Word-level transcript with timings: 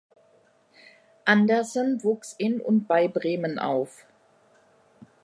Andersen 1.25 2.03
wuchs 2.03 2.33
in 2.35 2.59
und 2.59 2.87
bei 2.87 3.07
Bremen 3.07 3.59
auf. 3.59 4.07